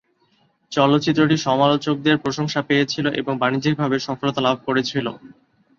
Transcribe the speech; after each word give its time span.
চলচ্চিত্রটি 0.71 1.35
সমালোচকদের 1.39 2.15
প্রশংসা 2.17 2.61
পেয়েছিল 2.61 3.05
এবং 3.15 3.33
বাণিজ্যিকভাবে 3.37 3.97
সফলতা 3.99 4.39
লাভ 4.41 4.57
করেছিল। 4.67 5.05